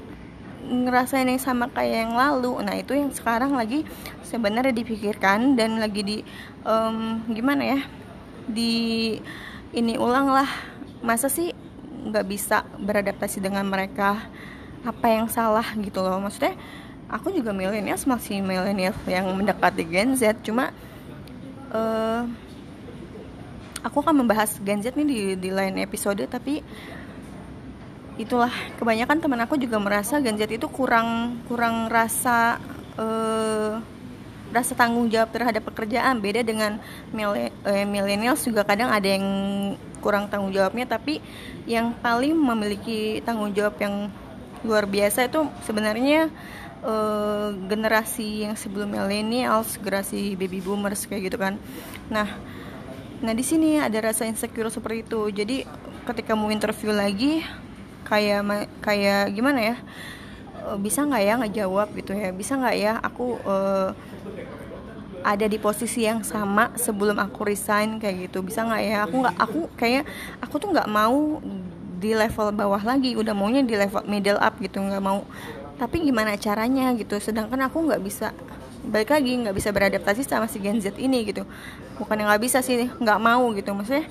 ngerasain 0.65 1.29
yang 1.29 1.41
sama 1.43 1.69
kayak 1.69 2.09
yang 2.09 2.15
lalu. 2.17 2.57
Nah 2.65 2.75
itu 2.75 2.97
yang 2.97 3.13
sekarang 3.13 3.53
lagi 3.53 3.85
sebenarnya 4.25 4.73
dipikirkan 4.73 5.55
dan 5.55 5.79
lagi 5.79 6.03
di 6.03 6.19
um, 6.65 7.21
gimana 7.31 7.63
ya 7.77 7.81
di 8.49 9.17
ini 9.77 9.95
ulang 10.01 10.33
lah. 10.33 10.49
Masa 11.05 11.29
sih 11.29 11.53
nggak 12.05 12.27
bisa 12.29 12.65
beradaptasi 12.81 13.41
dengan 13.41 13.69
mereka 13.69 14.25
apa 14.85 15.07
yang 15.09 15.29
salah 15.29 15.65
gitu 15.81 16.01
loh. 16.01 16.21
Maksudnya 16.21 16.57
aku 17.09 17.33
juga 17.33 17.53
milenial 17.53 17.97
masih 18.09 18.41
milenial 18.41 18.97
yang 19.05 19.29
mendekati 19.33 19.85
Gen 19.85 20.17
Z. 20.17 20.41
Cuma 20.45 20.73
uh, 21.73 22.25
aku 23.85 24.01
akan 24.01 24.25
membahas 24.25 24.57
Gen 24.65 24.81
Z 24.81 24.97
nih 24.97 25.07
di 25.07 25.19
di 25.37 25.51
lain 25.53 25.77
episode 25.81 26.25
tapi 26.25 26.65
itulah 28.15 28.53
kebanyakan 28.79 29.19
teman 29.19 29.41
aku 29.43 29.59
juga 29.59 29.79
merasa 29.83 30.23
Gen 30.23 30.39
itu 30.39 30.69
kurang 30.71 31.41
kurang 31.51 31.91
rasa 31.91 32.63
uh, 32.95 33.83
rasa 34.55 34.73
tanggung 34.79 35.11
jawab 35.11 35.35
terhadap 35.35 35.67
pekerjaan. 35.67 36.23
Beda 36.23 36.47
dengan 36.47 36.79
eh, 37.11 37.83
millennials 37.83 38.47
juga 38.47 38.63
kadang 38.63 38.87
ada 38.87 39.09
yang 39.11 39.27
kurang 39.99 40.31
tanggung 40.31 40.55
jawabnya 40.55 40.87
tapi 40.87 41.19
yang 41.67 41.91
paling 41.99 42.37
memiliki 42.37 43.19
tanggung 43.27 43.51
jawab 43.51 43.75
yang 43.83 44.13
luar 44.63 44.87
biasa 44.87 45.29
itu 45.29 45.45
sebenarnya 45.65 46.31
uh, 46.85 47.53
generasi 47.69 48.49
yang 48.49 48.55
sebelum 48.57 48.93
millennials 48.93 49.77
generasi 49.77 50.37
baby 50.37 50.61
boomers 50.63 51.09
kayak 51.09 51.33
gitu 51.33 51.37
kan. 51.41 51.59
Nah 52.13 52.29
nah 53.25 53.33
di 53.33 53.41
sini 53.41 53.81
ada 53.81 53.97
rasa 54.05 54.29
insecure 54.29 54.69
seperti 54.69 55.03
itu. 55.09 55.21
Jadi 55.33 55.57
ketika 56.05 56.37
mau 56.37 56.53
interview 56.53 56.93
lagi 56.93 57.41
kayak 58.05 58.69
kayak 58.85 59.33
gimana 59.33 59.61
ya? 59.61 59.77
Eh, 60.65 60.79
bisa 60.81 61.05
nggak 61.05 61.23
ya 61.25 61.35
ngejawab 61.41 61.89
gitu 61.97 62.13
ya? 62.17 62.31
Bisa 62.33 62.57
nggak 62.57 62.77
ya 62.77 62.93
aku 63.01 63.37
uh, 63.45 63.91
ada 65.25 65.49
di 65.49 65.57
posisi 65.57 66.05
yang 66.05 66.21
sama 66.21 66.73
sebelum 66.77 67.17
aku 67.21 67.49
resign 67.49 68.01
kayak 68.01 68.29
gitu? 68.29 68.45
Bisa 68.45 68.65
nggak 68.65 68.83
ya? 68.85 68.97
Aku 69.05 69.15
nggak 69.25 69.37
aku 69.37 69.61
kayak 69.77 70.05
aku 70.41 70.55
tuh 70.61 70.69
nggak 70.73 70.89
mau 70.89 71.41
di 72.01 72.13
level 72.13 72.53
bawah 72.53 72.81
lagi. 72.81 73.17
Udah 73.17 73.33
maunya 73.37 73.65
di 73.65 73.77
level 73.77 74.05
middle 74.09 74.41
up 74.41 74.57
gitu 74.61 74.81
nggak 74.81 75.05
mau. 75.05 75.25
Tapi 75.77 76.05
gimana 76.05 76.37
caranya 76.41 76.93
gitu? 76.97 77.17
Sedangkan 77.21 77.61
aku 77.67 77.85
nggak 77.85 78.01
bisa 78.05 78.33
balik 78.85 79.17
lagi 79.17 79.33
nggak 79.41 79.57
bisa 79.57 79.73
beradaptasi 79.73 80.29
sama 80.29 80.45
si 80.45 80.61
Gen 80.61 80.81
Z 80.81 80.97
ini 81.01 81.25
gitu. 81.25 81.49
Bukan 81.97 82.21
yang 82.21 82.29
nggak 82.29 82.45
bisa 82.45 82.61
sih 82.61 82.89
nggak 82.89 83.21
mau 83.21 83.49
gitu. 83.57 83.73
Maksudnya 83.73 84.09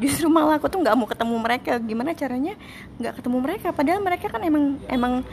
justru 0.00 0.28
malah 0.28 0.56
aku 0.56 0.68
tuh 0.68 0.80
nggak 0.80 0.96
mau 0.96 1.08
ketemu 1.08 1.36
mereka. 1.40 1.72
Gimana 1.80 2.16
caranya 2.16 2.54
nggak 2.96 3.20
ketemu 3.20 3.38
mereka? 3.40 3.68
Padahal 3.74 4.00
mereka 4.00 4.26
kan 4.32 4.42
emang 4.44 4.80
emang 4.88 5.26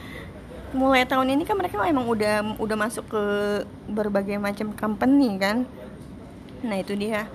mulai 0.69 1.01
tahun 1.07 1.33
ini 1.33 1.43
kan 1.49 1.57
mereka 1.57 1.81
emang 1.87 2.05
udah 2.05 2.61
udah 2.61 2.77
masuk 2.77 3.05
ke 3.09 3.23
berbagai 3.89 4.37
macam 4.37 4.75
company 4.75 5.39
kan. 5.39 5.65
Nah 6.61 6.77
itu 6.77 6.93
dia. 6.93 7.29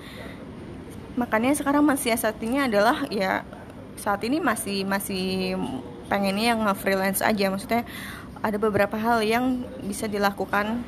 Makanya 1.14 1.54
sekarang 1.54 1.86
masih 1.86 2.14
satunya 2.18 2.66
adalah 2.66 3.06
ya 3.10 3.46
saat 3.94 4.20
ini 4.26 4.42
masih 4.42 4.82
masih 4.82 5.54
pengennya 6.10 6.54
yang 6.54 6.60
freelance 6.76 7.22
aja. 7.22 7.50
Maksudnya 7.50 7.86
ada 8.44 8.60
beberapa 8.60 8.94
hal 9.00 9.24
yang 9.24 9.64
bisa 9.80 10.04
dilakukan 10.04 10.84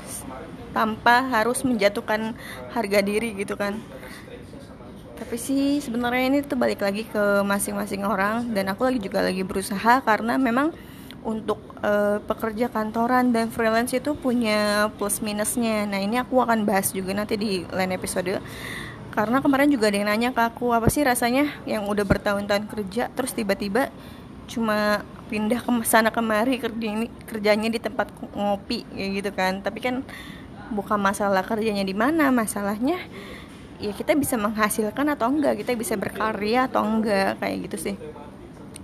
tanpa 0.77 1.25
harus 1.33 1.65
menjatuhkan 1.65 2.37
harga 2.77 3.01
diri 3.01 3.33
gitu 3.33 3.57
kan 3.57 3.81
tapi 5.17 5.41
sih 5.41 5.81
sebenarnya 5.81 6.25
ini 6.29 6.39
tuh 6.45 6.61
balik 6.61 6.85
lagi 6.85 7.09
ke 7.09 7.41
masing-masing 7.41 8.05
orang 8.05 8.53
dan 8.53 8.69
aku 8.69 8.85
lagi 8.85 9.01
juga 9.01 9.25
lagi 9.25 9.41
berusaha 9.43 10.05
karena 10.05 10.37
memang 10.37 10.77
untuk 11.27 11.59
uh, 11.83 12.23
pekerja 12.23 12.71
kantoran 12.71 13.35
dan 13.35 13.51
freelance 13.51 13.91
itu 13.91 14.15
punya 14.15 14.87
plus 14.95 15.19
minusnya. 15.19 15.83
Nah 15.83 15.99
ini 15.99 16.23
aku 16.23 16.39
akan 16.39 16.63
bahas 16.63 16.95
juga 16.95 17.11
nanti 17.19 17.35
di 17.35 17.67
lain 17.67 17.99
episode. 17.99 18.39
Karena 19.11 19.43
kemarin 19.43 19.67
juga 19.73 19.91
ada 19.91 19.97
yang 19.99 20.09
nanya 20.13 20.31
ke 20.31 20.43
aku 20.45 20.71
apa 20.71 20.87
sih 20.87 21.03
rasanya 21.03 21.51
yang 21.67 21.89
udah 21.91 22.07
bertahun-tahun 22.07 22.71
kerja 22.71 23.11
terus 23.11 23.35
tiba-tiba 23.35 23.91
cuma 24.47 25.03
pindah 25.27 25.59
ke 25.59 25.71
sana 25.83 26.15
kemari 26.15 26.63
kerja 26.63 26.87
ini 26.87 27.11
kerjanya 27.27 27.67
di 27.67 27.83
tempat 27.83 28.13
ngopi 28.37 28.87
kayak 28.95 29.11
gitu 29.19 29.31
kan. 29.35 29.53
Tapi 29.67 29.79
kan 29.83 30.07
bukan 30.71 30.99
masalah 31.03 31.43
kerjanya 31.43 31.83
di 31.83 31.97
mana, 31.97 32.31
masalahnya 32.31 33.03
ya 33.81 33.93
kita 33.93 34.17
bisa 34.17 34.35
menghasilkan 34.41 35.07
atau 35.13 35.29
enggak, 35.29 35.61
kita 35.61 35.73
bisa 35.77 35.95
berkarya 35.95 36.69
atau 36.69 36.83
enggak 36.85 37.41
kayak 37.41 37.57
gitu 37.71 37.77
sih. 37.91 37.97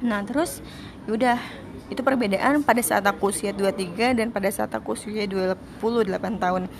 Nah, 0.02 0.26
terus 0.26 0.62
yaudah 1.06 1.38
itu 1.92 2.00
perbedaan 2.00 2.64
pada 2.64 2.80
saat 2.80 3.04
aku 3.04 3.28
usia 3.28 3.52
23 3.52 4.16
dan 4.16 4.32
pada 4.32 4.48
saat 4.48 4.72
aku 4.72 4.96
usia 4.96 5.28
28 5.28 6.40
tahun. 6.40 6.72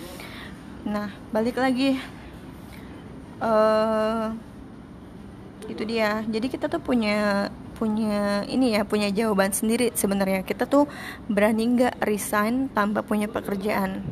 Nah 0.89 1.13
balik 1.31 1.61
lagi 1.61 2.01
uh, 3.39 4.33
itu 5.69 5.83
dia. 5.85 6.25
Jadi 6.25 6.47
kita 6.49 6.67
tuh 6.73 6.81
punya 6.81 7.53
punya 7.77 8.47
ini 8.47 8.79
ya 8.79 8.89
punya 8.89 9.13
jawaban 9.13 9.53
sendiri 9.53 9.93
sebenarnya. 9.93 10.43
Kita 10.43 10.65
tuh 10.65 10.89
berani 11.29 11.77
nggak 11.77 12.03
resign 12.03 12.73
tanpa 12.73 13.05
punya 13.05 13.29
pekerjaan. 13.29 14.03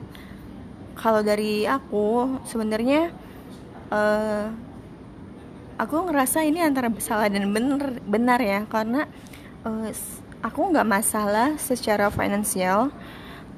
Kalau 1.00 1.24
dari 1.24 1.64
aku 1.64 2.38
sebenarnya 2.44 3.08
uh, 3.90 4.48
aku 5.76 6.08
ngerasa 6.08 6.46
ini 6.46 6.62
antara 6.62 6.88
salah 7.02 7.28
dan 7.28 7.50
benar 7.50 7.98
benar 8.06 8.40
ya 8.40 8.64
karena 8.70 9.10
uh, 9.66 9.90
aku 10.40 10.60
nggak 10.72 10.88
masalah 10.88 11.56
secara 11.60 12.08
finansial 12.08 12.88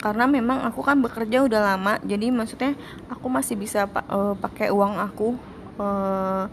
karena 0.03 0.27
memang 0.27 0.67
aku 0.67 0.83
kan 0.83 0.99
bekerja 0.99 1.47
udah 1.47 1.61
lama 1.63 1.95
jadi 2.03 2.35
maksudnya 2.35 2.75
aku 3.07 3.31
masih 3.31 3.55
bisa 3.55 3.87
uh, 3.87 4.35
pakai 4.35 4.75
uang 4.75 4.99
aku 4.99 5.39
uh, 5.79 6.51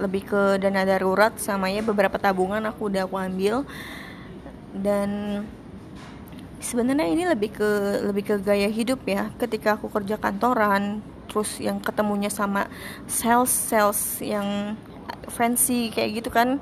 lebih 0.00 0.26
ke 0.26 0.42
dana 0.58 0.82
darurat 0.82 1.36
sama 1.36 1.68
ya 1.70 1.84
beberapa 1.84 2.16
tabungan 2.16 2.64
aku 2.64 2.88
udah 2.88 3.04
aku 3.04 3.16
ambil 3.20 3.68
dan 4.74 5.42
sebenarnya 6.64 7.06
ini 7.06 7.24
lebih 7.28 7.50
ke 7.54 7.70
lebih 8.08 8.24
ke 8.24 8.34
gaya 8.40 8.66
hidup 8.72 9.04
ya. 9.04 9.28
Ketika 9.36 9.76
aku 9.76 9.92
kerja 9.92 10.16
kantoran 10.16 11.04
terus 11.28 11.60
yang 11.60 11.78
ketemunya 11.80 12.32
sama 12.32 12.68
sales 13.04 13.52
sales 13.52 14.18
yang 14.24 14.74
fancy 15.28 15.92
kayak 15.92 16.24
gitu 16.24 16.30
kan. 16.32 16.58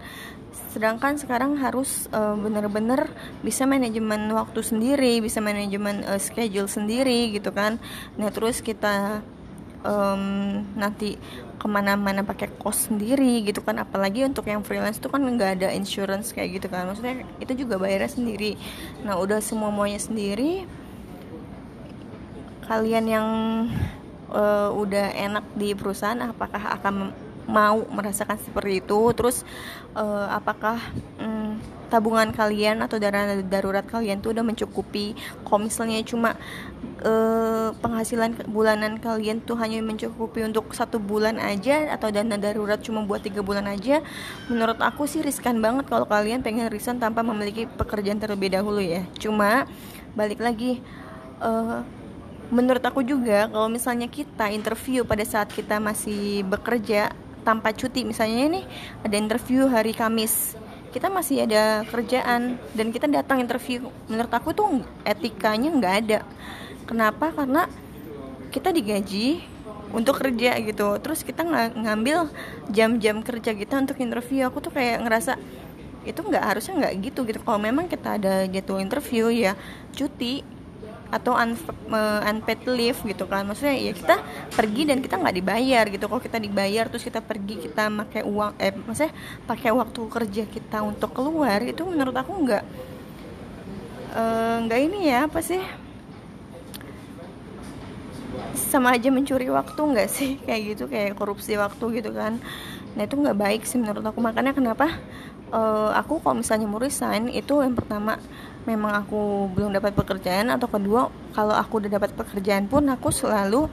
Sedangkan 0.73 1.21
sekarang 1.21 1.61
harus 1.61 2.09
uh, 2.17 2.33
bener-bener 2.33 3.09
bisa 3.45 3.69
manajemen 3.69 4.33
waktu 4.33 4.65
sendiri 4.65 5.21
bisa 5.21 5.41
manajemen 5.41 6.01
uh, 6.05 6.17
schedule 6.17 6.69
sendiri 6.69 7.33
gitu 7.33 7.53
kan. 7.53 7.77
Nah 8.17 8.33
terus 8.33 8.65
kita 8.65 9.21
um, 9.85 10.65
nanti 10.75 11.19
ke 11.63 11.71
mana-mana 11.71 12.27
pakai 12.27 12.51
kos 12.59 12.91
sendiri 12.91 13.47
gitu 13.47 13.63
kan. 13.63 13.79
Apalagi 13.79 14.27
untuk 14.27 14.51
yang 14.51 14.67
freelance 14.67 14.99
itu 14.99 15.07
kan 15.07 15.23
nggak 15.23 15.63
ada 15.63 15.69
insurance 15.71 16.35
kayak 16.35 16.59
gitu 16.59 16.67
kan. 16.67 16.91
Maksudnya 16.91 17.23
itu 17.39 17.63
juga 17.63 17.79
bayarnya 17.79 18.11
sendiri. 18.11 18.59
Nah 19.07 19.15
udah 19.23 19.39
semua 19.39 19.71
semuanya 19.71 20.03
sendiri 20.03 20.69
kalian 22.67 23.05
yang 23.05 23.29
uh, 24.33 24.71
udah 24.73 25.13
enak 25.13 25.45
di 25.59 25.75
perusahaan 25.75 26.19
apakah 26.25 26.79
akan 26.81 27.13
mau 27.47 27.83
merasakan 27.91 28.39
seperti 28.39 28.81
itu? 28.81 29.01
Terus 29.13 29.43
uh, 29.99 30.31
apakah 30.31 30.79
um, 31.19 31.32
tabungan 31.93 32.33
kalian 32.33 32.81
atau 32.81 32.97
dana 32.97 33.37
darurat 33.45 33.85
kalian 33.85 34.25
tuh 34.25 34.33
udah 34.33 34.41
mencukupi. 34.41 35.13
Kalau 35.45 35.61
misalnya 35.61 36.01
cuma 36.01 36.33
uh, 37.05 37.77
penghasilan 37.77 38.49
bulanan 38.49 38.97
kalian 38.97 39.45
tuh 39.45 39.61
hanya 39.61 39.85
mencukupi 39.85 40.41
untuk 40.49 40.73
satu 40.73 40.97
bulan 40.97 41.37
aja 41.37 41.93
atau 41.93 42.09
dana 42.09 42.41
darurat 42.41 42.81
cuma 42.81 43.05
buat 43.05 43.21
tiga 43.21 43.45
bulan 43.45 43.69
aja 43.69 44.01
menurut 44.49 44.81
aku 44.81 45.05
sih 45.05 45.21
riskan 45.21 45.61
banget 45.61 45.85
kalau 45.85 46.09
kalian 46.09 46.41
pengen 46.41 46.73
resign 46.73 46.97
tanpa 46.97 47.21
memiliki 47.21 47.69
pekerjaan 47.69 48.17
terlebih 48.17 48.57
dahulu 48.57 48.81
ya. 48.81 49.05
Cuma 49.21 49.69
balik 50.17 50.41
lagi 50.41 50.81
uh, 51.45 51.85
menurut 52.53 52.85
aku 52.85 53.01
juga 53.05 53.49
kalau 53.49 53.69
misalnya 53.69 54.09
kita 54.09 54.49
interview 54.53 55.05
pada 55.05 55.25
saat 55.25 55.49
kita 55.49 55.81
masih 55.81 56.45
bekerja 56.45 57.13
tanpa 57.43 57.75
cuti 57.75 58.07
misalnya 58.07 58.41
ini 58.49 58.61
ada 59.03 59.17
interview 59.19 59.67
hari 59.67 59.97
Kamis 59.97 60.55
kita 60.93 61.09
masih 61.09 61.49
ada 61.49 61.83
kerjaan 61.89 62.61
dan 62.77 62.87
kita 62.93 63.09
datang 63.09 63.41
interview. 63.41 63.89
Menurut 64.13 64.29
aku 64.29 64.53
tuh 64.53 64.85
etikanya 65.09 65.73
nggak 65.73 65.95
ada. 66.05 66.21
Kenapa? 66.85 67.33
Karena 67.33 67.65
kita 68.53 68.69
digaji 68.71 69.41
untuk 69.97 70.21
kerja 70.21 70.61
gitu. 70.61 71.01
Terus 71.01 71.25
kita 71.25 71.49
ng 71.49 71.81
ngambil 71.81 72.29
jam-jam 72.69 73.25
kerja 73.25 73.57
kita 73.57 73.81
untuk 73.81 73.97
interview. 74.05 74.45
Aku 74.53 74.61
tuh 74.61 74.69
kayak 74.69 75.01
ngerasa 75.01 75.41
itu 76.05 76.21
nggak 76.21 76.45
harusnya 76.45 76.73
nggak 76.77 76.95
gitu 77.09 77.25
gitu. 77.25 77.41
Kalau 77.41 77.57
memang 77.57 77.89
kita 77.89 78.21
ada 78.21 78.45
jadwal 78.45 78.85
interview 78.85 79.33
ya 79.33 79.57
cuti 79.97 80.45
atau 81.13 81.37
un, 81.37 81.53
unpaid 82.25 82.65
leave 82.73 82.97
gitu 83.05 83.29
kan. 83.29 83.45
Maksudnya 83.45 83.77
ya 83.77 83.93
kita 83.93 84.17
pergi 84.57 84.89
dan 84.89 85.05
kita 85.05 85.21
nggak 85.21 85.37
dibayar 85.37 85.85
gitu. 85.93 86.09
Kalau 86.09 86.23
kita 86.25 86.41
dibayar 86.41 86.89
terus 86.89 87.05
kita 87.05 87.21
pergi 87.21 87.69
kita 87.69 87.93
pakai 87.93 88.25
uang 88.25 88.57
eh 88.57 88.73
maksudnya 88.73 89.13
pakai 89.45 89.71
waktu 89.77 90.01
kerja 90.09 90.45
kita 90.49 90.79
untuk 90.81 91.13
keluar 91.13 91.61
itu 91.61 91.85
menurut 91.85 92.17
aku 92.17 92.33
nggak 92.33 92.65
eh, 94.17 94.57
nggak 94.65 94.81
uh, 94.81 94.85
ini 94.89 94.99
ya 95.13 95.29
apa 95.29 95.45
sih? 95.45 95.61
Sama 98.57 98.97
aja 98.97 99.13
mencuri 99.13 99.53
waktu 99.53 99.77
nggak 99.77 100.09
sih? 100.09 100.41
Kayak 100.49 100.61
gitu 100.73 100.85
kayak 100.89 101.13
korupsi 101.21 101.61
waktu 101.61 102.01
gitu 102.01 102.11
kan. 102.17 102.41
Nah 102.97 103.03
itu 103.05 103.15
nggak 103.21 103.37
baik 103.37 103.63
sih 103.69 103.77
menurut 103.77 104.01
aku. 104.01 104.25
Makanya 104.25 104.57
kenapa 104.57 104.89
uh, 105.53 105.93
aku 105.93 106.19
kalau 106.25 106.41
misalnya 106.41 106.67
mau 106.67 106.81
resign 106.81 107.29
itu 107.29 107.61
yang 107.61 107.77
pertama 107.77 108.17
memang 108.65 109.03
aku 109.03 109.51
belum 109.51 109.75
dapat 109.75 109.95
pekerjaan 109.95 110.51
atau 110.55 110.71
kedua 110.71 111.11
kalau 111.35 111.55
aku 111.55 111.83
udah 111.83 111.91
dapat 111.99 112.15
pekerjaan 112.15 112.71
pun 112.71 112.87
aku 112.87 113.11
selalu 113.11 113.67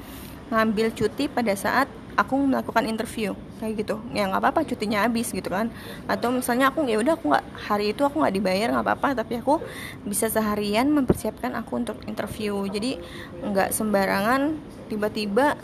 ngambil 0.49 0.89
cuti 0.97 1.29
pada 1.29 1.53
saat 1.53 1.85
aku 2.17 2.35
melakukan 2.35 2.83
interview. 2.83 3.31
Kayak 3.63 3.85
gitu. 3.85 3.95
Ya 4.11 4.27
nggak 4.27 4.43
apa-apa 4.43 4.67
cutinya 4.67 5.07
habis 5.07 5.31
gitu 5.31 5.47
kan. 5.47 5.71
Atau 6.09 6.35
misalnya 6.35 6.73
aku 6.73 6.83
ya 6.83 6.99
udah 6.99 7.15
aku 7.15 7.31
nggak 7.31 7.45
hari 7.69 7.95
itu 7.95 8.03
aku 8.03 8.19
nggak 8.19 8.35
dibayar 8.35 8.67
nggak 8.75 8.85
apa-apa 8.85 9.23
tapi 9.23 9.39
aku 9.39 9.63
bisa 10.03 10.27
seharian 10.27 10.91
mempersiapkan 10.91 11.55
aku 11.55 11.79
untuk 11.79 11.97
interview. 12.09 12.67
Jadi 12.67 12.99
nggak 13.39 13.71
sembarangan 13.71 14.59
tiba-tiba 14.91 15.55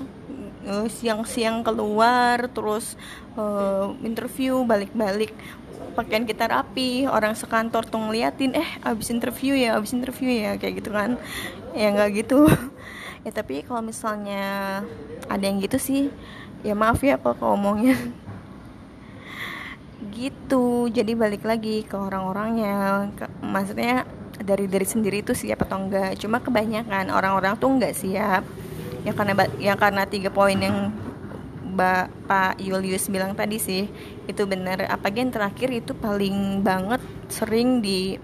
siang-siang 0.90 1.62
keluar 1.62 2.50
terus 2.50 2.98
uh, 3.38 3.94
interview 4.02 4.66
balik-balik. 4.66 5.32
Pakaian 5.96 6.28
kita 6.28 6.52
rapi 6.52 7.08
orang 7.08 7.38
sekantor 7.38 7.88
tuh 7.88 8.02
ngeliatin 8.02 8.52
eh 8.52 8.70
abis 8.84 9.14
interview 9.14 9.56
ya 9.56 9.80
abis 9.80 9.96
interview 9.96 10.28
ya 10.28 10.60
kayak 10.60 10.84
gitu 10.84 10.92
kan. 10.92 11.22
Ya 11.78 11.94
nggak 11.94 12.10
gitu. 12.26 12.46
Ya 13.26 13.34
tapi 13.34 13.66
kalau 13.66 13.82
misalnya 13.82 14.86
ada 15.26 15.42
yang 15.42 15.58
gitu 15.58 15.82
sih 15.82 16.14
ya 16.62 16.78
maaf 16.78 17.02
ya 17.02 17.18
kalau 17.18 17.58
ngomongnya 17.58 17.98
gitu. 20.14 20.94
Jadi 20.94 21.18
balik 21.18 21.42
lagi 21.42 21.82
ke 21.90 21.98
orang-orangnya. 21.98 23.10
Maksudnya 23.42 24.06
dari 24.38 24.70
dari 24.70 24.86
sendiri 24.86 25.26
itu 25.26 25.34
siap 25.34 25.66
atau 25.66 25.90
enggak 25.90 26.22
cuma 26.22 26.38
kebanyakan 26.38 27.10
orang-orang 27.10 27.58
tuh 27.58 27.72
enggak 27.74 27.98
siap 27.98 28.46
ya 29.06 29.14
karena 29.14 29.34
ya 29.62 29.74
karena 29.78 30.04
tiga 30.10 30.34
poin 30.34 30.58
yang 30.58 30.90
Pak 32.26 32.58
Julius 32.64 33.12
bilang 33.12 33.36
tadi 33.36 33.60
sih 33.60 33.84
itu 34.26 34.44
benar. 34.48 34.88
Apalagi 34.88 35.28
yang 35.28 35.34
terakhir 35.34 35.70
itu 35.76 35.92
paling 35.92 36.64
banget 36.64 37.04
sering 37.28 37.84
di 37.84 38.16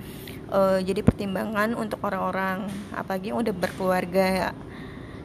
uh, 0.49 0.79
jadi 0.79 1.03
pertimbangan 1.03 1.75
untuk 1.75 1.99
orang-orang 2.01 2.71
apalagi 2.95 3.35
yang 3.35 3.43
udah 3.43 3.53
berkeluarga. 3.53 4.55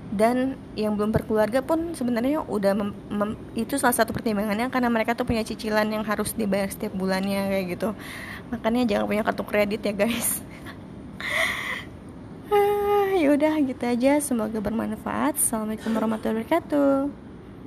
Dan 0.07 0.55
yang 0.79 0.95
belum 0.95 1.11
berkeluarga 1.11 1.67
pun 1.67 1.91
sebenarnya 1.91 2.47
udah 2.47 2.79
mem, 2.79 2.95
mem, 3.11 3.31
itu 3.59 3.75
salah 3.75 3.91
satu 3.91 4.15
pertimbangannya 4.15 4.71
karena 4.71 4.87
mereka 4.87 5.19
tuh 5.19 5.27
punya 5.27 5.43
cicilan 5.43 5.83
yang 5.91 6.07
harus 6.07 6.31
dibayar 6.31 6.71
setiap 6.71 6.95
bulannya 6.95 7.51
kayak 7.51 7.65
gitu. 7.75 7.91
Makanya 8.55 8.87
jangan 8.87 9.05
punya 9.11 9.23
kartu 9.27 9.43
kredit 9.43 9.83
ya 9.83 9.95
guys 9.95 10.47
ah, 13.27 13.35
ya 13.35 13.35
udah 13.35 13.55
gitu 13.59 13.83
aja. 13.83 14.23
Semoga 14.23 14.63
bermanfaat. 14.63 15.35
Assalamualaikum 15.35 15.91
warahmatullahi 15.99 16.47
wabarakatuh 16.47 17.26